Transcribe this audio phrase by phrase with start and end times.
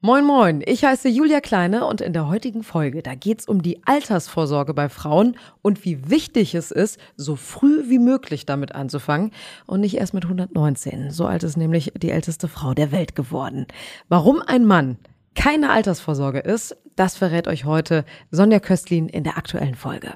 [0.00, 3.84] Moin Moin, ich heiße Julia Kleine und in der heutigen Folge, da geht's um die
[3.84, 9.32] Altersvorsorge bei Frauen und wie wichtig es ist, so früh wie möglich damit anzufangen
[9.66, 11.10] und nicht erst mit 119.
[11.10, 13.66] So alt ist nämlich die älteste Frau der Welt geworden.
[14.08, 14.98] Warum ein Mann
[15.34, 20.14] keine Altersvorsorge ist, das verrät euch heute Sonja Köstlin in der aktuellen Folge.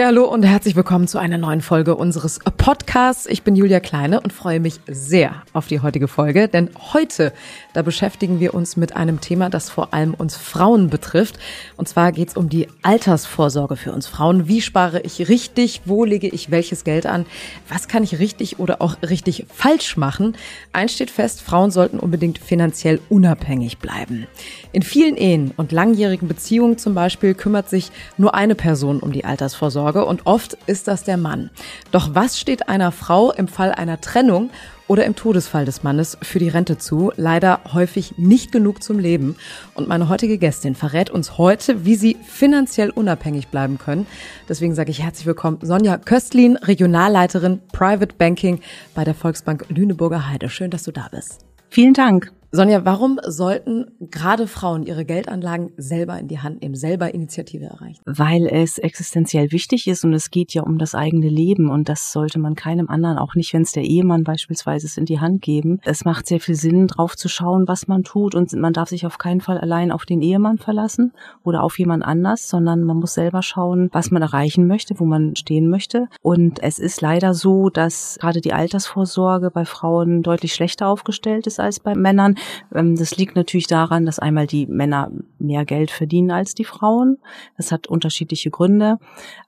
[0.00, 3.26] Ja, hallo und herzlich willkommen zu einer neuen Folge unseres Podcasts.
[3.26, 7.34] Ich bin Julia Kleine und freue mich sehr auf die heutige Folge, denn heute,
[7.72, 11.38] da beschäftigen wir uns mit einem Thema, das vor allem uns Frauen betrifft.
[11.76, 14.48] Und zwar geht es um die Altersvorsorge für uns Frauen.
[14.48, 15.82] Wie spare ich richtig?
[15.84, 17.26] Wo lege ich welches Geld an?
[17.68, 20.36] Was kann ich richtig oder auch richtig falsch machen?
[20.72, 24.26] Eins steht fest, Frauen sollten unbedingt finanziell unabhängig bleiben.
[24.72, 29.24] In vielen Ehen und langjährigen Beziehungen zum Beispiel kümmert sich nur eine Person um die
[29.24, 30.04] Altersvorsorge.
[30.04, 31.50] Und oft ist das der Mann.
[31.92, 34.50] Doch was steht einer Frau im Fall einer Trennung
[34.90, 37.12] oder im Todesfall des Mannes für die Rente zu?
[37.14, 39.36] Leider häufig nicht genug zum Leben.
[39.74, 44.08] Und meine heutige Gästin verrät uns heute, wie sie finanziell unabhängig bleiben können.
[44.48, 48.58] Deswegen sage ich herzlich willkommen Sonja Köstlin, Regionalleiterin Private Banking
[48.92, 50.48] bei der Volksbank Lüneburger Heide.
[50.48, 51.46] Schön, dass du da bist.
[51.68, 52.32] Vielen Dank.
[52.52, 58.00] Sonja, warum sollten gerade Frauen ihre Geldanlagen selber in die Hand nehmen, selber Initiative erreichen?
[58.06, 62.10] Weil es existenziell wichtig ist und es geht ja um das eigene Leben und das
[62.10, 65.42] sollte man keinem anderen, auch nicht, wenn es der Ehemann beispielsweise ist, in die Hand
[65.42, 65.78] geben.
[65.84, 69.06] Es macht sehr viel Sinn, drauf zu schauen, was man tut und man darf sich
[69.06, 71.12] auf keinen Fall allein auf den Ehemann verlassen
[71.44, 75.36] oder auf jemand anders, sondern man muss selber schauen, was man erreichen möchte, wo man
[75.36, 76.08] stehen möchte.
[76.20, 81.60] Und es ist leider so, dass gerade die Altersvorsorge bei Frauen deutlich schlechter aufgestellt ist
[81.60, 82.34] als bei Männern.
[82.74, 87.18] Ähm, das liegt natürlich daran, dass einmal die Männer mehr Geld verdienen als die Frauen.
[87.56, 88.98] Das hat unterschiedliche Gründe.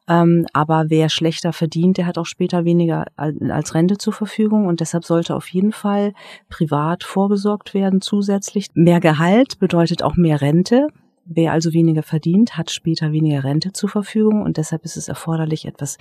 [0.08, 4.80] Ähm, aber wer schlechter verdient, der hat auch später weniger als Rente zur Verfügung und
[4.80, 6.12] deshalb sollte auf jeden Fall
[6.48, 8.68] privat vorgesorgt werden zusätzlich.
[8.74, 10.88] Mehr Gehalt bedeutet auch mehr Rente.
[11.24, 15.66] Wer also weniger verdient, hat später weniger Rente zur Verfügung und deshalb ist es erforderlich,
[15.66, 15.98] etwas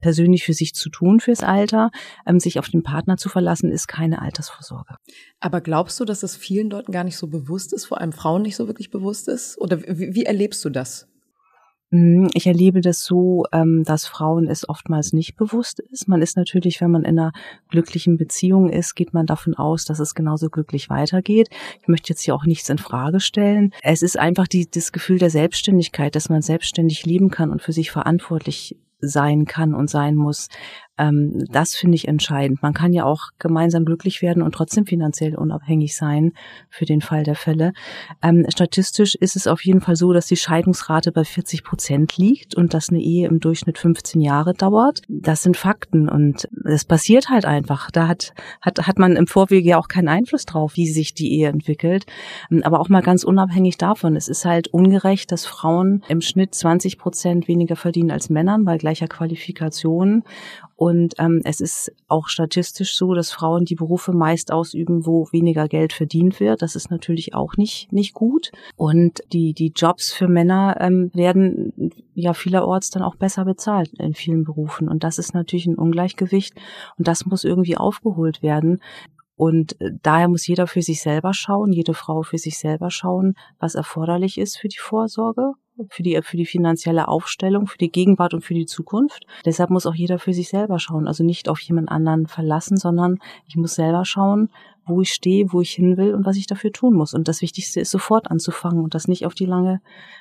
[0.00, 1.90] persönlich für sich zu tun fürs Alter.
[2.26, 4.96] Ähm, sich auf den Partner zu verlassen, ist keine Altersvorsorge.
[5.40, 8.42] Aber glaubst du, dass es vielen Leuten gar nicht so bewusst ist, vor allem Frauen
[8.42, 9.58] nicht so wirklich bewusst ist?
[9.58, 11.08] Oder wie, wie erlebst du das?
[11.90, 16.06] Mhm, ich erlebe das so, ähm, dass Frauen es oftmals nicht bewusst ist.
[16.06, 17.32] Man ist natürlich, wenn man in einer
[17.70, 21.48] glücklichen Beziehung ist, geht man davon aus, dass es genauso glücklich weitergeht.
[21.80, 23.72] Ich möchte jetzt hier auch nichts in Frage stellen.
[23.82, 27.72] Es ist einfach die, das Gefühl der Selbstständigkeit, dass man selbstständig leben kann und für
[27.72, 30.48] sich verantwortlich sein kann und sein muss.
[30.98, 32.62] Ähm, das finde ich entscheidend.
[32.62, 36.32] Man kann ja auch gemeinsam glücklich werden und trotzdem finanziell unabhängig sein
[36.68, 37.72] für den Fall der Fälle.
[38.22, 42.54] Ähm, statistisch ist es auf jeden Fall so, dass die Scheidungsrate bei 40 Prozent liegt
[42.54, 45.02] und dass eine Ehe im Durchschnitt 15 Jahre dauert.
[45.08, 47.90] Das sind Fakten und es passiert halt einfach.
[47.90, 51.32] Da hat, hat, hat man im Vorwege ja auch keinen Einfluss drauf, wie sich die
[51.32, 52.06] Ehe entwickelt.
[52.50, 54.16] Ähm, aber auch mal ganz unabhängig davon.
[54.16, 58.78] Es ist halt ungerecht, dass Frauen im Schnitt 20 Prozent weniger verdienen als Männern bei
[58.78, 60.24] gleicher Qualifikation
[60.78, 65.66] und ähm, es ist auch statistisch so, dass Frauen die Berufe meist ausüben, wo weniger
[65.66, 66.62] Geld verdient wird.
[66.62, 68.52] Das ist natürlich auch nicht, nicht gut.
[68.76, 71.72] Und die, die Jobs für Männer ähm, werden
[72.14, 74.88] ja vielerorts dann auch besser bezahlt in vielen Berufen.
[74.88, 76.54] Und das ist natürlich ein Ungleichgewicht.
[76.96, 78.80] Und das muss irgendwie aufgeholt werden.
[79.34, 83.34] Und äh, daher muss jeder für sich selber schauen, jede Frau für sich selber schauen,
[83.58, 85.54] was erforderlich ist für die Vorsorge
[85.88, 89.26] für die, für die finanzielle Aufstellung, für die Gegenwart und für die Zukunft.
[89.44, 91.06] Deshalb muss auch jeder für sich selber schauen.
[91.06, 94.50] Also nicht auf jemand anderen verlassen, sondern ich muss selber schauen,
[94.88, 97.14] wo ich stehe, wo ich hin will und was ich dafür tun muss.
[97.14, 99.80] Und das Wichtigste ist sofort anzufangen und das nicht auf die lange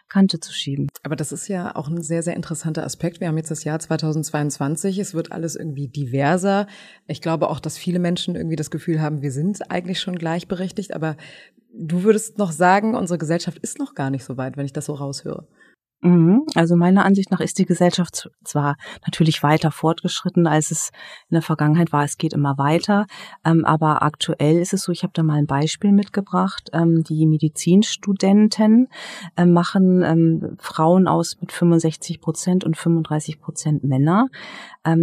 [0.10, 0.88] Kante zu schieben.
[1.04, 3.20] Aber das ist ja auch ein sehr, sehr interessanter Aspekt.
[3.20, 5.00] Wir haben jetzt das Jahr 2022.
[5.00, 6.68] Es wird alles irgendwie diverser.
[7.08, 10.94] Ich glaube auch, dass viele Menschen irgendwie das Gefühl haben, wir sind eigentlich schon gleichberechtigt.
[10.94, 11.18] Aber
[11.74, 14.86] du würdest noch sagen, unsere Gesellschaft ist noch gar nicht so weit, wenn ich das
[14.86, 15.48] so raushöre.
[16.02, 16.46] Mhm.
[16.54, 20.92] Also meiner Ansicht nach ist die Gesellschaft zwar natürlich weiter fortgeschritten, als es
[21.30, 22.04] in der Vergangenheit war.
[22.04, 23.08] Es geht immer weiter.
[23.44, 26.70] Ähm, aber aktuell ist es so, ich habe da mal ein Beispiel mitgebracht.
[26.72, 28.90] Ähm, die Medizinstudenten
[29.36, 34.28] äh, machen ähm, Frauen aus mit 65 Prozent und 35 Prozent Männer.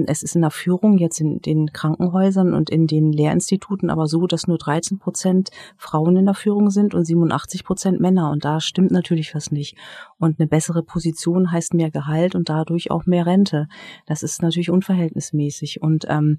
[0.07, 4.27] es ist in der Führung jetzt in den Krankenhäusern und in den Lehrinstituten aber so,
[4.27, 8.31] dass nur 13 Prozent Frauen in der Führung sind und 87 Prozent Männer.
[8.31, 9.77] Und da stimmt natürlich was nicht.
[10.19, 13.69] Und eine bessere Position heißt mehr Gehalt und dadurch auch mehr Rente.
[14.07, 15.83] Das ist natürlich unverhältnismäßig.
[15.83, 16.39] Und ähm,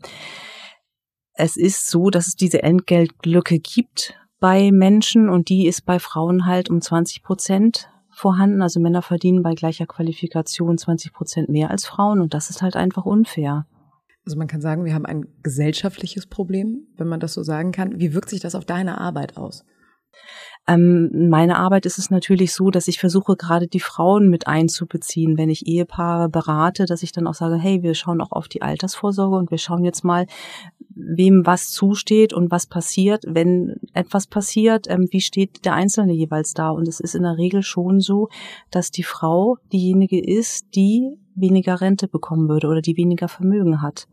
[1.33, 6.45] es ist so, dass es diese Entgeltlücke gibt bei Menschen und die ist bei Frauen
[6.45, 8.62] halt um 20 Prozent vorhanden.
[8.62, 12.75] Also Männer verdienen bei gleicher Qualifikation 20 Prozent mehr als Frauen und das ist halt
[12.75, 13.65] einfach unfair.
[14.25, 18.00] Also man kann sagen, wir haben ein gesellschaftliches Problem, wenn man das so sagen kann.
[18.00, 19.65] Wie wirkt sich das auf deine Arbeit aus?
[20.67, 25.38] Ähm, meine Arbeit ist es natürlich so, dass ich versuche, gerade die Frauen mit einzubeziehen,
[25.38, 28.63] wenn ich Ehepaare berate, dass ich dann auch sage, hey, wir schauen auch auf die
[28.63, 30.25] Altersvorsorge und wir schauen jetzt mal,
[30.95, 36.53] wem was zusteht und was passiert, wenn etwas passiert, ähm, wie steht der Einzelne jeweils
[36.53, 36.69] da.
[36.69, 38.29] Und es ist in der Regel schon so,
[38.71, 44.07] dass die Frau diejenige ist, die weniger Rente bekommen würde oder die weniger Vermögen hat.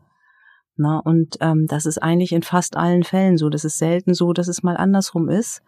[0.75, 3.49] Na, und ähm, das ist eigentlich in fast allen Fällen so.
[3.49, 5.61] Das ist selten so, dass es mal andersrum ist.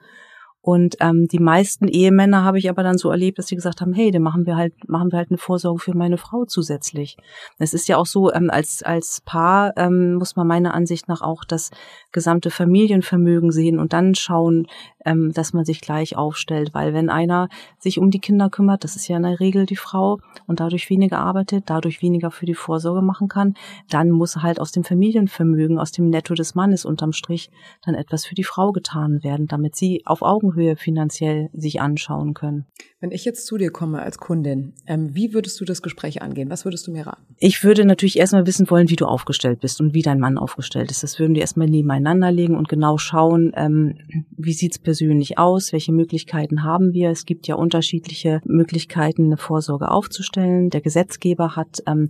[0.65, 3.93] Und ähm, die meisten Ehemänner habe ich aber dann so erlebt, dass sie gesagt haben,
[3.93, 7.17] hey, dann machen wir halt, machen wir halt eine Vorsorge für meine Frau zusätzlich.
[7.59, 11.21] Es ist ja auch so, ähm, als, als Paar ähm, muss man meiner Ansicht nach
[11.21, 11.69] auch das
[12.11, 14.65] gesamte Familienvermögen sehen und dann schauen,
[15.05, 16.73] ähm, dass man sich gleich aufstellt.
[16.73, 17.47] Weil wenn einer
[17.77, 20.17] sich um die Kinder kümmert, das ist ja in der Regel die Frau
[20.47, 23.53] und dadurch weniger arbeitet, dadurch weniger für die Vorsorge machen kann,
[23.91, 27.51] dann muss halt aus dem Familienvermögen, aus dem Netto des Mannes unterm Strich
[27.85, 32.33] dann etwas für die Frau getan werden, damit sie auf Augenhöhe Augenhöhe finanziell sich anschauen
[32.33, 32.65] können.
[32.99, 36.49] Wenn ich jetzt zu dir komme als Kundin, ähm, wie würdest du das Gespräch angehen?
[36.49, 37.35] Was würdest du mir raten?
[37.37, 40.89] Ich würde natürlich erstmal wissen wollen, wie du aufgestellt bist und wie dein Mann aufgestellt
[40.91, 41.03] ist.
[41.03, 43.97] Das würden wir erstmal nebeneinander legen und genau schauen, ähm,
[44.37, 47.09] wie sieht's persönlich aus, welche Möglichkeiten haben wir.
[47.09, 50.69] Es gibt ja unterschiedliche Möglichkeiten, eine Vorsorge aufzustellen.
[50.69, 52.09] Der Gesetzgeber hat ähm,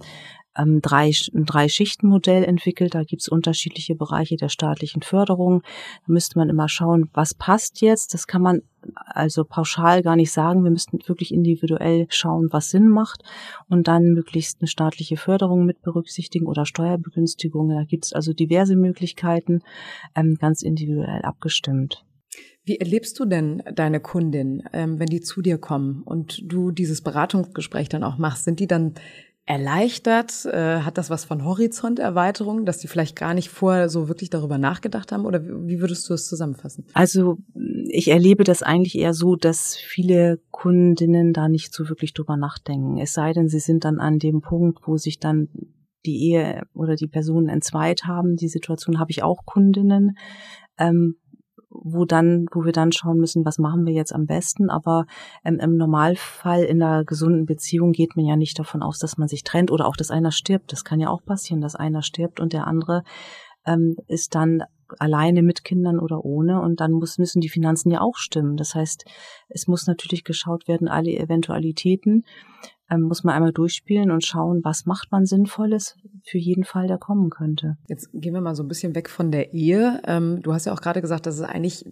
[0.57, 2.95] ähm, drei, ein Drei-Schichten-Modell entwickelt.
[2.95, 5.61] Da gibt's unterschiedliche Bereiche der staatlichen Förderung.
[6.05, 8.13] Da müsste man immer schauen, was passt jetzt.
[8.13, 8.61] Das kann man
[9.05, 10.63] also pauschal gar nicht sagen.
[10.63, 13.23] Wir müssten wirklich individuell schauen, was Sinn macht
[13.67, 17.77] und dann möglichst eine staatliche Förderung mit berücksichtigen oder Steuerbegünstigungen.
[17.77, 19.61] Da gibt's also diverse Möglichkeiten,
[20.15, 22.05] ähm, ganz individuell abgestimmt.
[22.67, 27.01] Wie erlebst du denn deine Kundin, ähm, wenn die zu dir kommen und du dieses
[27.01, 28.43] Beratungsgespräch dann auch machst?
[28.43, 28.95] Sind die dann
[29.45, 30.45] erleichtert?
[30.45, 34.57] Äh, hat das was von Horizonterweiterung, dass die vielleicht gar nicht vorher so wirklich darüber
[34.57, 35.25] nachgedacht haben?
[35.25, 36.85] Oder wie würdest du es zusammenfassen?
[36.93, 37.37] Also
[37.89, 42.97] ich erlebe das eigentlich eher so, dass viele Kundinnen da nicht so wirklich drüber nachdenken.
[42.97, 45.49] Es sei denn, sie sind dann an dem Punkt, wo sich dann
[46.05, 48.35] die Ehe oder die Personen entzweit haben.
[48.35, 50.17] Die Situation habe ich auch Kundinnen.
[50.77, 51.15] Ähm,
[51.83, 54.69] wo dann, wo wir dann schauen müssen, was machen wir jetzt am besten.
[54.69, 55.05] Aber
[55.43, 59.27] ähm, im Normalfall in einer gesunden Beziehung geht man ja nicht davon aus, dass man
[59.27, 60.71] sich trennt oder auch, dass einer stirbt.
[60.71, 63.03] Das kann ja auch passieren, dass einer stirbt und der andere
[63.65, 64.63] ähm, ist dann
[64.99, 68.57] alleine mit Kindern oder ohne und dann muss, müssen die Finanzen ja auch stimmen.
[68.57, 69.05] Das heißt,
[69.49, 72.23] es muss natürlich geschaut werden, alle Eventualitäten
[72.89, 76.97] ähm, muss man einmal durchspielen und schauen, was macht man Sinnvolles für jeden Fall, der
[76.97, 77.77] kommen könnte.
[77.87, 80.01] Jetzt gehen wir mal so ein bisschen weg von der Ehe.
[80.05, 81.85] Ähm, du hast ja auch gerade gesagt, dass es eigentlich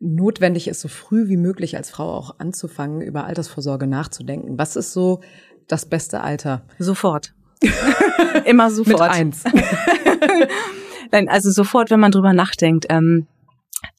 [0.00, 4.58] notwendig ist, so früh wie möglich als Frau auch anzufangen, über Altersvorsorge nachzudenken.
[4.58, 5.20] Was ist so
[5.68, 6.62] das beste Alter?
[6.78, 7.34] Sofort.
[8.44, 9.00] Immer sofort.
[9.00, 9.44] Mit eins.
[11.12, 12.86] Nein, also sofort, wenn man drüber nachdenkt.
[12.88, 13.26] Ähm,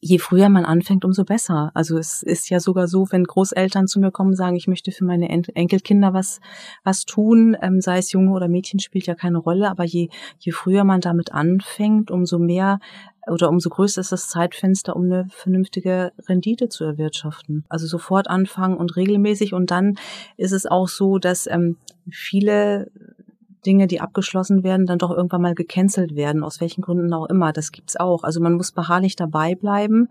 [0.01, 1.71] je früher man anfängt, umso besser.
[1.73, 4.91] Also es ist ja sogar so, wenn Großeltern zu mir kommen und sagen, ich möchte
[4.91, 6.39] für meine Enkelkinder was,
[6.83, 10.09] was tun, ähm, sei es Junge oder Mädchen, spielt ja keine Rolle, aber je,
[10.39, 12.79] je früher man damit anfängt, umso mehr
[13.27, 17.65] oder umso größer ist das Zeitfenster, um eine vernünftige Rendite zu erwirtschaften.
[17.69, 19.53] Also sofort anfangen und regelmäßig.
[19.53, 19.97] Und dann
[20.37, 21.77] ist es auch so, dass ähm,
[22.09, 22.91] viele
[23.65, 27.53] Dinge, die abgeschlossen werden, dann doch irgendwann mal gecancelt werden, aus welchen Gründen auch immer.
[27.53, 28.23] Das gibt's auch.
[28.23, 30.09] Also man muss beharrlich dabei bleiben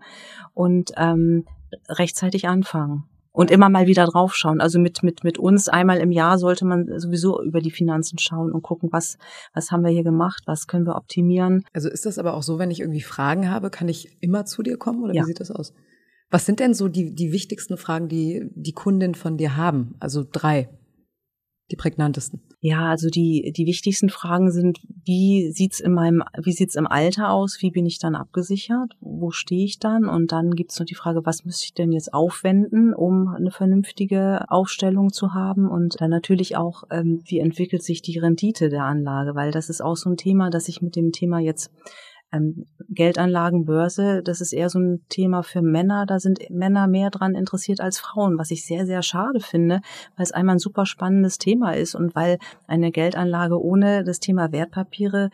[0.53, 1.45] und ähm,
[1.89, 3.03] rechtzeitig anfangen.
[3.31, 4.61] Und immer mal wieder draufschauen.
[4.61, 8.53] Also mit, mit, mit uns einmal im Jahr sollte man sowieso über die Finanzen schauen
[8.53, 9.17] und gucken, was,
[9.53, 11.65] was haben wir hier gemacht, was können wir optimieren.
[11.73, 14.63] Also ist das aber auch so, wenn ich irgendwie Fragen habe, kann ich immer zu
[14.63, 15.23] dir kommen oder ja.
[15.23, 15.73] wie sieht das aus?
[16.31, 19.95] Was sind denn so die, die wichtigsten Fragen, die die Kunden von dir haben?
[19.99, 20.69] Also drei
[21.71, 22.41] die prägnantesten?
[22.59, 27.31] Ja, also die, die wichtigsten Fragen sind, wie sieht's in meinem, wie sieht's im Alter
[27.31, 27.61] aus?
[27.61, 28.93] Wie bin ich dann abgesichert?
[28.99, 30.05] Wo stehe ich dann?
[30.05, 34.45] Und dann gibt's noch die Frage, was müsste ich denn jetzt aufwenden, um eine vernünftige
[34.49, 35.67] Aufstellung zu haben?
[35.67, 39.35] Und dann natürlich auch, ähm, wie entwickelt sich die Rendite der Anlage?
[39.35, 41.71] Weil das ist auch so ein Thema, dass ich mit dem Thema jetzt
[42.35, 46.05] ähm, Geldanlagen, Börse, das ist eher so ein Thema für Männer.
[46.05, 49.81] Da sind Männer mehr dran interessiert als Frauen, was ich sehr, sehr schade finde,
[50.15, 52.37] weil es einmal ein super spannendes Thema ist und weil
[52.67, 55.29] eine Geldanlage ohne das Thema Wertpapiere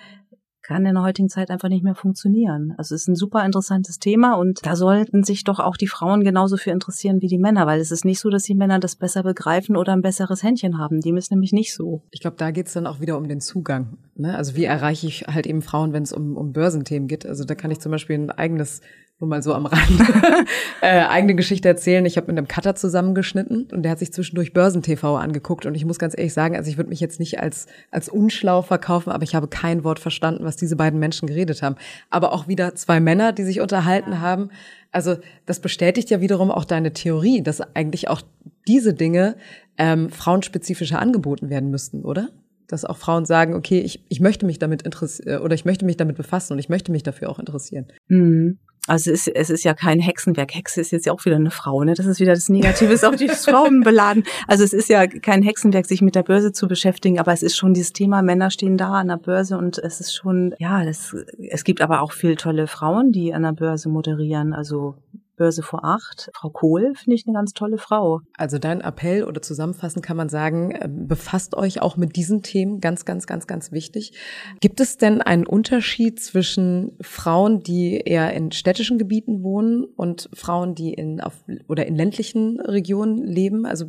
[0.72, 2.74] kann in der heutigen Zeit einfach nicht mehr funktionieren.
[2.78, 6.24] Also es ist ein super interessantes Thema und da sollten sich doch auch die Frauen
[6.24, 8.96] genauso für interessieren wie die Männer, weil es ist nicht so, dass die Männer das
[8.96, 11.01] besser begreifen oder ein besseres Händchen haben.
[11.01, 12.04] Dem ist nämlich nicht so.
[12.12, 13.98] Ich glaube, da geht's dann auch wieder um den Zugang.
[14.16, 14.34] Ne?
[14.38, 17.25] Also wie erreiche ich halt eben Frauen, wenn es um, um Börsenthemen geht?
[17.25, 18.80] Also da kann ich zum Beispiel ein eigenes
[19.22, 20.01] nur mal so am Rand,
[20.82, 22.06] äh, eigene Geschichte erzählen.
[22.06, 25.86] Ich habe mit einem Cutter zusammengeschnitten und der hat sich zwischendurch Börsentv angeguckt und ich
[25.86, 29.24] muss ganz ehrlich sagen, also ich würde mich jetzt nicht als als unschlau verkaufen, aber
[29.24, 31.75] ich habe kein Wort verstanden, was diese beiden Menschen geredet haben.
[32.10, 34.50] Aber auch wieder zwei Männer, die sich unterhalten haben.
[34.92, 38.22] Also das bestätigt ja wiederum auch deine Theorie, dass eigentlich auch
[38.68, 39.36] diese Dinge
[39.78, 42.30] ähm, frauenspezifischer angeboten werden müssten, oder?
[42.72, 45.98] dass auch Frauen sagen, okay, ich, ich möchte mich damit interessieren oder ich möchte mich
[45.98, 47.88] damit befassen und ich möchte mich dafür auch interessieren.
[48.08, 48.60] Mhm.
[48.88, 50.56] Also es ist, es ist ja kein Hexenwerk.
[50.56, 51.94] Hexe ist jetzt ja auch wieder eine Frau, ne?
[51.94, 54.24] Das ist wieder das Negative, ist auf die Frauen beladen.
[54.48, 57.56] Also es ist ja kein Hexenwerk, sich mit der Börse zu beschäftigen, aber es ist
[57.56, 61.16] schon dieses Thema, Männer stehen da an der Börse und es ist schon, ja, das,
[61.38, 64.54] es gibt aber auch viel tolle Frauen, die an der Börse moderieren.
[64.54, 64.96] Also
[65.41, 66.29] Börse vor acht.
[66.36, 68.21] Frau Kohl finde ich eine ganz tolle Frau.
[68.38, 72.79] Also dein Appell oder zusammenfassend kann man sagen, äh, befasst euch auch mit diesen Themen,
[72.79, 74.13] ganz, ganz, ganz, ganz wichtig.
[74.60, 80.75] Gibt es denn einen Unterschied zwischen Frauen, die eher in städtischen Gebieten wohnen und Frauen,
[80.75, 83.65] die in auf, oder in ländlichen Regionen leben?
[83.65, 83.86] Also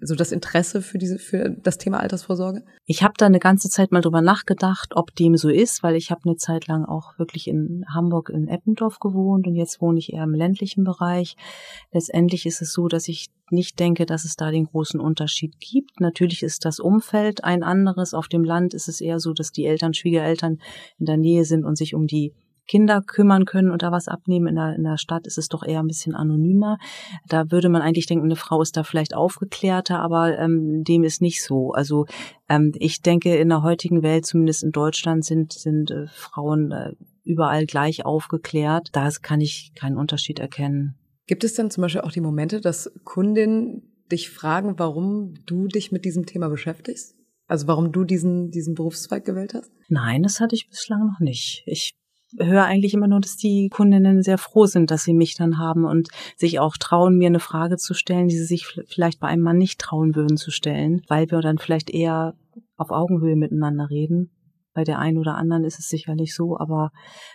[0.00, 2.64] so das Interesse für diese für das Thema Altersvorsorge?
[2.86, 6.10] Ich habe da eine ganze Zeit mal drüber nachgedacht, ob dem so ist, weil ich
[6.10, 10.12] habe eine Zeit lang auch wirklich in Hamburg in Eppendorf gewohnt und jetzt wohne ich
[10.12, 11.36] eher im ländlichen Bereich.
[11.92, 16.00] Letztendlich ist es so, dass ich nicht denke, dass es da den großen Unterschied gibt.
[16.00, 18.14] Natürlich ist das Umfeld ein anderes.
[18.14, 20.58] Auf dem Land ist es eher so, dass die Eltern, Schwiegereltern
[20.98, 22.34] in der Nähe sind und sich um die
[22.68, 24.46] Kinder kümmern können und da was abnehmen.
[24.46, 26.78] In der, in der Stadt ist es doch eher ein bisschen anonymer.
[27.26, 31.20] Da würde man eigentlich denken, eine Frau ist da vielleicht aufgeklärter, aber ähm, dem ist
[31.20, 31.72] nicht so.
[31.72, 32.06] Also
[32.48, 36.92] ähm, ich denke, in der heutigen Welt, zumindest in Deutschland, sind, sind äh, Frauen äh,
[37.24, 38.90] überall gleich aufgeklärt.
[38.92, 40.94] Da kann ich keinen Unterschied erkennen.
[41.26, 45.92] Gibt es denn zum Beispiel auch die Momente, dass Kundinnen dich fragen, warum du dich
[45.92, 47.14] mit diesem Thema beschäftigst?
[47.46, 49.72] Also warum du diesen, diesen Berufszweig gewählt hast?
[49.88, 51.62] Nein, das hatte ich bislang noch nicht.
[51.66, 51.97] Ich
[52.38, 55.84] höre eigentlich immer nur, dass die Kundinnen sehr froh sind, dass sie mich dann haben
[55.84, 59.42] und sich auch trauen, mir eine Frage zu stellen, die sie sich vielleicht bei einem
[59.42, 62.34] Mann nicht trauen würden zu stellen, weil wir dann vielleicht eher
[62.76, 64.30] auf Augenhöhe miteinander reden.
[64.74, 66.92] Bei der einen oder anderen ist es sicherlich so, aber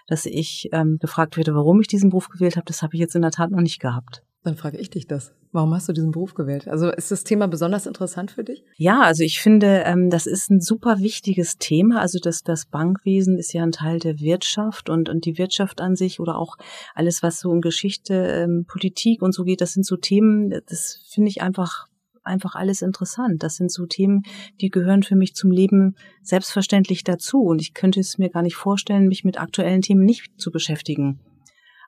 [0.08, 3.16] dass ich ähm, gefragt werde, warum ich diesen Beruf gewählt habe, das habe ich jetzt
[3.16, 4.24] in der Tat noch nicht gehabt.
[4.44, 5.34] Dann frage ich dich das.
[5.54, 6.68] Warum hast du diesen Beruf gewählt?
[6.68, 8.66] Also ist das Thema besonders interessant für dich?
[8.76, 12.02] Ja, also ich finde, ähm, das ist ein super wichtiges Thema.
[12.02, 15.96] Also das, das Bankwesen ist ja ein Teil der Wirtschaft und, und die Wirtschaft an
[15.96, 16.58] sich oder auch
[16.94, 21.06] alles, was so um Geschichte, ähm, Politik und so geht, das sind so Themen, das
[21.10, 21.88] finde ich einfach
[22.26, 23.44] einfach alles interessant.
[23.44, 24.24] Das sind so Themen,
[24.62, 27.42] die gehören für mich zum Leben selbstverständlich dazu.
[27.42, 31.20] Und ich könnte es mir gar nicht vorstellen, mich mit aktuellen Themen nicht zu beschäftigen.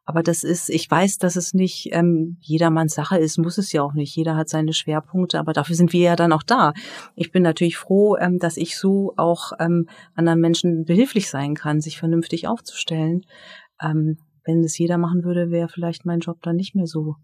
[0.05, 3.81] Aber das ist, ich weiß, dass es nicht ähm, jedermanns Sache ist, muss es ja
[3.81, 4.15] auch nicht.
[4.15, 6.73] Jeder hat seine Schwerpunkte, aber dafür sind wir ja dann auch da.
[7.15, 11.81] Ich bin natürlich froh, ähm, dass ich so auch ähm, anderen Menschen behilflich sein kann,
[11.81, 13.25] sich vernünftig aufzustellen.
[13.81, 17.15] Ähm, wenn es jeder machen würde, wäre vielleicht mein Job dann nicht mehr so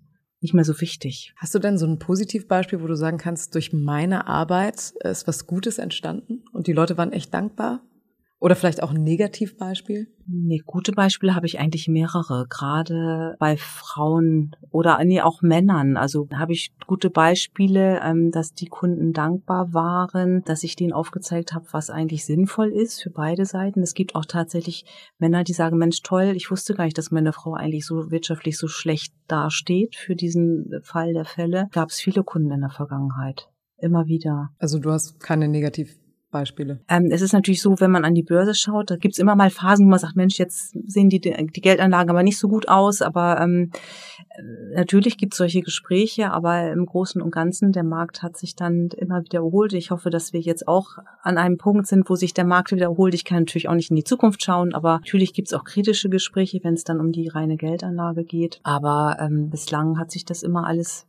[0.43, 1.35] nicht mehr so wichtig.
[1.38, 5.45] Hast du denn so ein Positivbeispiel, wo du sagen kannst, durch meine Arbeit ist was
[5.45, 7.83] Gutes entstanden und die Leute waren echt dankbar?
[8.41, 10.07] Oder vielleicht auch ein Negativbeispiel?
[10.25, 15.95] Nee, gute Beispiele habe ich eigentlich mehrere, gerade bei Frauen oder nee, auch Männern.
[15.95, 21.53] Also habe ich gute Beispiele, ähm, dass die Kunden dankbar waren, dass ich denen aufgezeigt
[21.53, 23.83] habe, was eigentlich sinnvoll ist für beide Seiten.
[23.83, 24.86] Es gibt auch tatsächlich
[25.19, 28.57] Männer, die sagen, Mensch, toll, ich wusste gar nicht, dass meine Frau eigentlich so wirtschaftlich
[28.57, 31.67] so schlecht dasteht für diesen Fall der Fälle.
[31.74, 33.50] Gab es viele Kunden in der Vergangenheit.
[33.77, 34.50] Immer wieder.
[34.57, 36.00] Also du hast keine Negativ
[36.31, 36.79] Beispiele?
[36.88, 39.50] Ähm, es ist natürlich so, wenn man an die Börse schaut, da gibt's immer mal
[39.50, 43.01] Phasen, wo man sagt, Mensch, jetzt sehen die, die Geldanlagen aber nicht so gut aus.
[43.01, 43.71] Aber ähm,
[44.73, 49.23] natürlich gibt's solche Gespräche, aber im Großen und Ganzen, der Markt hat sich dann immer
[49.23, 49.73] wiederholt.
[49.73, 53.13] Ich hoffe, dass wir jetzt auch an einem Punkt sind, wo sich der Markt wiederholt.
[53.13, 56.59] Ich kann natürlich auch nicht in die Zukunft schauen, aber natürlich gibt's auch kritische Gespräche,
[56.63, 58.59] wenn es dann um die reine Geldanlage geht.
[58.63, 61.07] Aber ähm, bislang hat sich das immer alles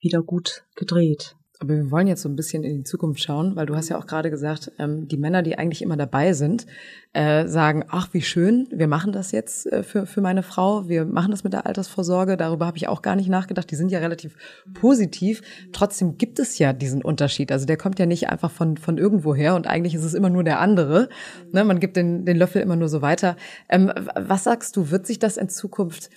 [0.00, 1.36] wieder gut gedreht.
[1.62, 3.98] Aber wir wollen jetzt so ein bisschen in die Zukunft schauen, weil du hast ja
[3.98, 6.64] auch gerade gesagt, ähm, die Männer, die eigentlich immer dabei sind,
[7.12, 11.04] äh, sagen, ach, wie schön, wir machen das jetzt äh, für, für meine Frau, wir
[11.04, 13.98] machen das mit der Altersvorsorge, darüber habe ich auch gar nicht nachgedacht, die sind ja
[13.98, 14.36] relativ
[14.72, 15.42] positiv.
[15.72, 19.34] Trotzdem gibt es ja diesen Unterschied, also der kommt ja nicht einfach von, von irgendwo
[19.34, 21.10] her und eigentlich ist es immer nur der andere.
[21.52, 21.62] Ne?
[21.64, 23.36] Man gibt den, den Löffel immer nur so weiter.
[23.68, 26.08] Ähm, was sagst du, wird sich das in Zukunft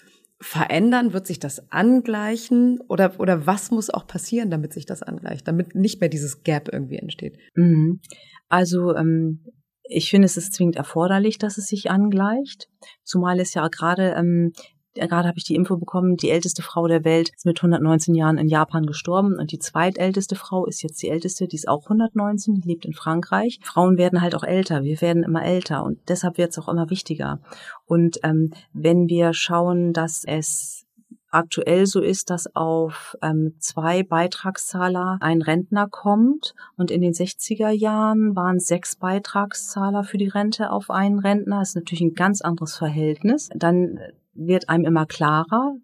[0.44, 1.14] verändern?
[1.14, 2.80] Wird sich das angleichen?
[2.88, 6.70] Oder, oder was muss auch passieren, damit sich das angleicht, damit nicht mehr dieses Gap
[6.72, 7.38] irgendwie entsteht?
[7.56, 8.02] Mhm.
[8.50, 9.46] Also ähm,
[9.84, 12.70] ich finde, es ist zwingend erforderlich, dass es sich angleicht,
[13.04, 14.54] zumal es ja gerade ähm,
[14.94, 18.38] gerade habe ich die Info bekommen, die älteste Frau der Welt ist mit 119 Jahren
[18.38, 22.56] in Japan gestorben und die zweitälteste Frau ist jetzt die älteste, die ist auch 119,
[22.56, 23.60] die lebt in Frankreich.
[23.64, 26.90] Frauen werden halt auch älter, wir werden immer älter und deshalb wird es auch immer
[26.90, 27.40] wichtiger.
[27.86, 30.86] Und ähm, wenn wir schauen, dass es
[31.34, 37.70] aktuell so ist, dass auf ähm, zwei Beitragszahler ein Rentner kommt und in den 60er
[37.70, 41.60] Jahren waren sechs Beitragszahler für die Rente auf einen Rentner.
[41.60, 43.50] Das ist natürlich ein ganz anderes Verhältnis.
[43.56, 44.00] Dann
[44.34, 45.76] wird einem immer klarer,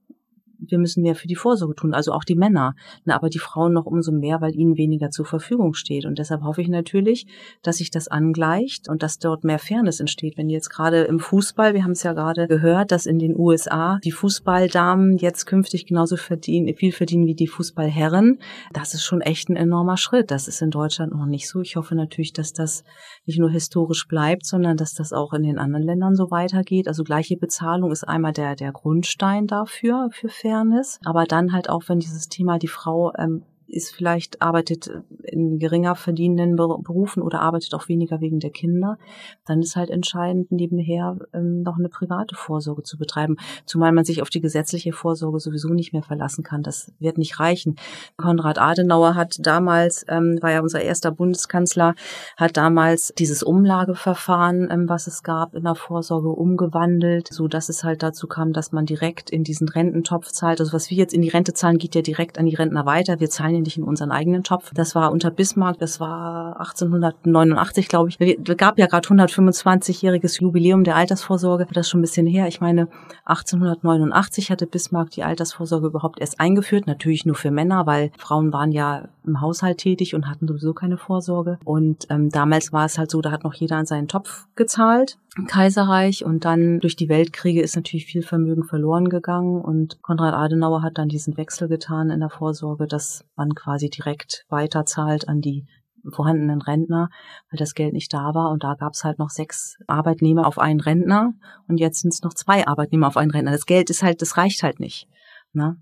[0.60, 2.76] wir müssen mehr für die Vorsorge tun, also auch die Männer,
[3.06, 6.06] Na, aber die Frauen noch umso mehr, weil ihnen weniger zur Verfügung steht.
[6.06, 7.28] Und deshalb hoffe ich natürlich,
[7.62, 10.38] dass sich das angleicht und dass dort mehr Fairness entsteht.
[10.38, 14.00] Wenn jetzt gerade im Fußball, wir haben es ja gerade gehört, dass in den USA
[14.04, 18.40] die Fußballdamen jetzt künftig genauso verdienen, viel verdienen wie die Fußballherren,
[18.74, 20.32] das ist schon echt ein enormer Schritt.
[20.32, 21.62] Das ist in Deutschland noch nicht so.
[21.62, 22.84] Ich hoffe natürlich, dass das
[23.26, 26.88] nicht nur historisch bleibt, sondern dass das auch in den anderen Ländern so weitergeht.
[26.88, 30.49] Also gleiche Bezahlung ist einmal der, der Grundstein dafür, für Fairness.
[30.50, 34.92] Fairness, aber dann halt auch, wenn dieses Thema die Frau ähm, ist vielleicht, arbeitet
[35.24, 38.98] in geringer verdienenden Berufen oder arbeitet auch weniger wegen der Kinder,
[39.46, 43.38] dann ist halt entscheidend, nebenher ähm, noch eine private Vorsorge zu betreiben.
[43.66, 46.64] Zumal man sich auf die gesetzliche Vorsorge sowieso nicht mehr verlassen kann.
[46.64, 47.76] Das wird nicht reichen.
[48.18, 51.96] Konrad Adenauer hat damals, ähm, war ja unser erster Bundeskanzler,
[52.38, 57.84] hat damals dieses Umlageverfahren, ähm, was es gab, in der Vorsorge umgewandelt, so dass es
[57.84, 60.60] halt dazu kam, dass man direkt in diesen Rententopf zahlt.
[60.60, 63.20] Also was wir jetzt in die Rente zahlen, geht ja direkt an die Rentner weiter.
[63.20, 64.72] Wir zahlen nicht in unseren eigenen Topf.
[64.74, 68.20] Das war unter Bismarck, das war 1889, glaube ich.
[68.20, 71.68] Es gab ja gerade 125-jähriges Jubiläum der Altersvorsorge.
[71.72, 72.48] Das ist schon ein bisschen her.
[72.48, 72.88] Ich meine,
[73.26, 76.88] 1889 hatte Bismarck die Altersvorsorge überhaupt erst eingeführt.
[76.88, 80.98] Natürlich nur für Männer, weil Frauen waren ja im Haushalt tätig und hatten sowieso keine
[80.98, 81.60] Vorsorge.
[81.64, 85.18] Und ähm, damals war es halt so, da hat noch jeder an seinen Topf gezahlt
[85.38, 90.34] im Kaiserreich und dann durch die Weltkriege ist natürlich viel Vermögen verloren gegangen und Konrad
[90.34, 95.42] Adenauer hat dann diesen Wechsel getan in der Vorsorge, dass man quasi direkt weiterzahlt an
[95.42, 95.66] die
[96.14, 97.10] vorhandenen Rentner,
[97.50, 98.52] weil das Geld nicht da war.
[98.52, 101.34] Und da gab es halt noch sechs Arbeitnehmer auf einen Rentner
[101.68, 103.52] und jetzt sind es noch zwei Arbeitnehmer auf einen Rentner.
[103.52, 105.08] Das Geld ist halt, das reicht halt nicht.
[105.54, 105.78] Ne?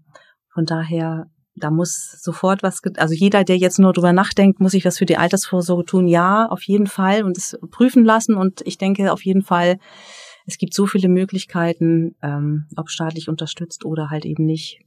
[0.53, 4.85] Von daher, da muss sofort was, also jeder, der jetzt nur drüber nachdenkt, muss ich
[4.85, 6.07] was für die Altersvorsorge tun?
[6.07, 8.35] Ja, auf jeden Fall und es prüfen lassen.
[8.35, 9.79] Und ich denke auf jeden Fall,
[10.45, 14.79] es gibt so viele Möglichkeiten, ähm, ob staatlich unterstützt oder halt eben nicht.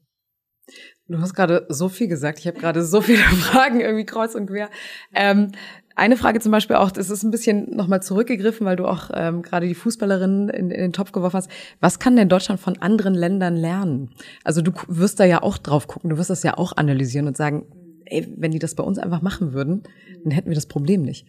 [1.09, 2.38] Du hast gerade so viel gesagt.
[2.38, 4.70] Ich habe gerade so viele Fragen irgendwie kreuz und quer.
[5.14, 5.52] Ähm,
[5.96, 9.42] eine Frage zum Beispiel auch, das ist ein bisschen nochmal zurückgegriffen, weil du auch ähm,
[9.42, 11.50] gerade die Fußballerin in, in den Topf geworfen hast.
[11.80, 14.11] Was kann denn Deutschland von anderen Ländern lernen?
[14.44, 17.37] Also du wirst da ja auch drauf gucken, du wirst das ja auch analysieren und
[17.37, 17.66] sagen,
[18.10, 19.82] ey, wenn die das bei uns einfach machen würden,
[20.22, 21.26] dann hätten wir das Problem nicht.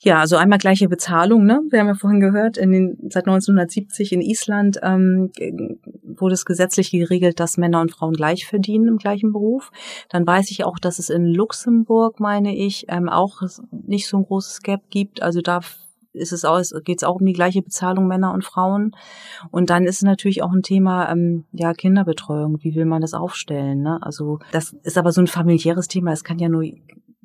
[0.00, 1.60] Ja, also einmal gleiche Bezahlung, ne?
[1.70, 5.30] Wir haben ja vorhin gehört, in den, seit 1970 in Island ähm,
[6.04, 9.70] wurde es gesetzlich geregelt, dass Männer und Frauen gleich verdienen im gleichen Beruf.
[10.08, 14.24] Dann weiß ich auch, dass es in Luxemburg, meine ich, ähm, auch nicht so ein
[14.24, 15.22] großes Gap gibt.
[15.22, 15.60] Also da
[16.12, 18.92] ist es auch, geht es auch um die gleiche Bezahlung Männer und Frauen.
[19.50, 22.58] Und dann ist es natürlich auch ein Thema, ähm, ja, Kinderbetreuung.
[22.62, 23.82] Wie will man das aufstellen?
[23.82, 23.98] Ne?
[24.02, 26.12] Also das ist aber so ein familiäres Thema.
[26.12, 26.64] Es kann ja nur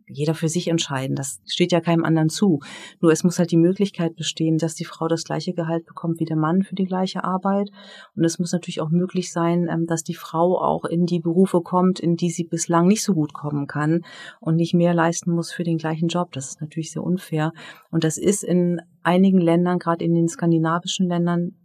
[0.07, 1.15] jeder für sich entscheiden.
[1.15, 2.59] Das steht ja keinem anderen zu.
[3.01, 6.25] Nur es muss halt die Möglichkeit bestehen, dass die Frau das gleiche Gehalt bekommt wie
[6.25, 7.69] der Mann für die gleiche Arbeit.
[8.15, 11.61] Und es muss natürlich auch möglich sein, ähm, dass die Frau auch in die Berufe
[11.61, 14.01] kommt, in die sie bislang nicht so gut kommen kann
[14.39, 16.31] und nicht mehr leisten muss für den gleichen Job.
[16.33, 17.51] Das ist natürlich sehr unfair.
[17.89, 21.55] Und das ist in einigen Ländern, gerade in den skandinavischen Ländern,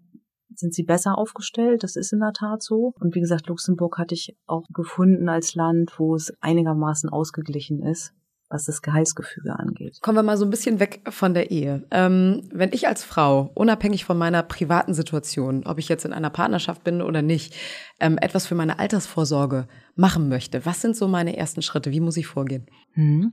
[0.52, 1.84] sind sie besser aufgestellt.
[1.84, 2.92] Das ist in der Tat so.
[3.00, 8.12] Und wie gesagt, Luxemburg hatte ich auch gefunden als Land, wo es einigermaßen ausgeglichen ist
[8.50, 10.00] was das Gehaltsgefüge angeht.
[10.02, 11.86] Kommen wir mal so ein bisschen weg von der Ehe.
[11.92, 16.30] Ähm, wenn ich als Frau, unabhängig von meiner privaten Situation, ob ich jetzt in einer
[16.30, 17.54] Partnerschaft bin oder nicht,
[18.00, 21.92] ähm, etwas für meine Altersvorsorge machen möchte, was sind so meine ersten Schritte?
[21.92, 22.66] Wie muss ich vorgehen?
[22.94, 23.32] Mhm.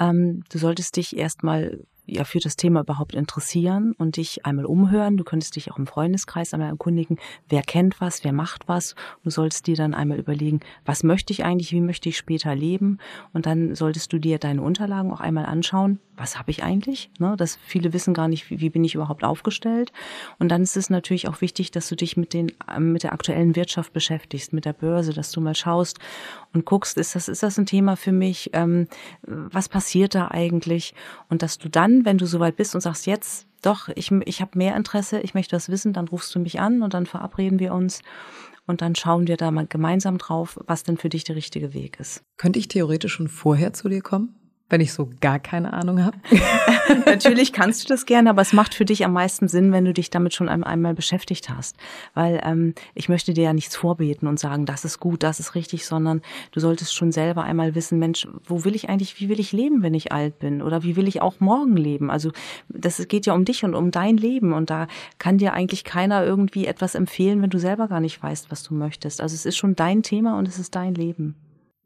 [0.00, 5.16] Ähm, du solltest dich erstmal ja für das Thema überhaupt interessieren und dich einmal umhören.
[5.16, 7.18] Du könntest dich auch im Freundeskreis einmal erkundigen,
[7.48, 8.94] wer kennt was, wer macht was.
[9.22, 12.98] Du solltest dir dann einmal überlegen, was möchte ich eigentlich, wie möchte ich später leben.
[13.32, 17.10] Und dann solltest du dir deine Unterlagen auch einmal anschauen, was habe ich eigentlich.
[17.18, 17.34] Ne?
[17.36, 19.92] Das viele wissen gar nicht, wie, wie bin ich überhaupt aufgestellt.
[20.38, 23.54] Und dann ist es natürlich auch wichtig, dass du dich mit den mit der aktuellen
[23.54, 25.98] Wirtschaft beschäftigst, mit der Börse, dass du mal schaust
[26.58, 28.50] und guckst, ist das ist das ein Thema für mich?
[28.52, 28.88] Ähm,
[29.22, 30.94] was passiert da eigentlich?
[31.28, 34.56] Und dass du dann wenn du soweit bist und sagst, jetzt doch, ich, ich habe
[34.56, 37.74] mehr Interesse, ich möchte das wissen, dann rufst du mich an und dann verabreden wir
[37.74, 38.02] uns
[38.66, 41.98] und dann schauen wir da mal gemeinsam drauf, was denn für dich der richtige Weg
[41.98, 42.22] ist.
[42.36, 44.37] Könnte ich theoretisch schon vorher zu dir kommen?
[44.70, 46.16] Wenn ich so gar keine Ahnung habe?
[47.06, 49.92] Natürlich kannst du das gerne, aber es macht für dich am meisten Sinn, wenn du
[49.92, 51.76] dich damit schon einmal beschäftigt hast.
[52.14, 55.54] Weil ähm, ich möchte dir ja nichts vorbeten und sagen, das ist gut, das ist
[55.54, 56.20] richtig, sondern
[56.52, 59.82] du solltest schon selber einmal wissen, Mensch, wo will ich eigentlich, wie will ich leben,
[59.82, 60.60] wenn ich alt bin?
[60.60, 62.10] Oder wie will ich auch morgen leben?
[62.10, 62.32] Also
[62.68, 64.86] das geht ja um dich und um dein Leben und da
[65.18, 68.74] kann dir eigentlich keiner irgendwie etwas empfehlen, wenn du selber gar nicht weißt, was du
[68.74, 69.20] möchtest.
[69.20, 71.34] Also es ist schon dein Thema und es ist dein Leben.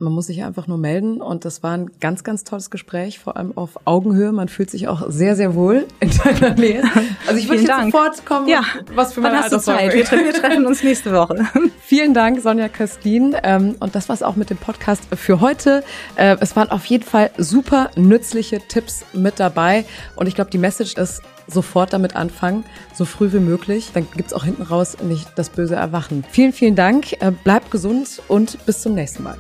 [0.03, 3.37] Man muss sich einfach nur melden und das war ein ganz, ganz tolles Gespräch, vor
[3.37, 4.33] allem auf Augenhöhe.
[4.33, 6.83] Man fühlt sich auch sehr, sehr wohl in deiner Nähe.
[7.27, 7.93] Also ich würde jetzt Dank.
[7.93, 8.63] sofort kommen, ja.
[8.95, 9.95] was für meine hast du Zeit.
[9.95, 11.47] Wir, wir, treffen uns nächste Woche.
[11.81, 13.37] Vielen Dank, Sonja Köstlin.
[13.45, 15.85] Ähm, und das war's auch mit dem Podcast für heute.
[16.17, 19.85] Äh, es waren auf jeden Fall super nützliche Tipps mit dabei
[20.17, 23.91] und ich glaube, die Message ist, sofort damit anfangen, so früh wie möglich.
[23.95, 26.25] Dann gibt's auch hinten raus nicht das böse Erwachen.
[26.31, 27.13] Vielen, vielen Dank.
[27.21, 29.39] Äh, bleibt gesund und bis zum nächsten Mal.